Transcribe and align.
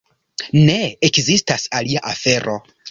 Ne: 0.69 0.79
ekzistas 1.11 1.71
alia 1.81 2.07
afero. 2.17 2.61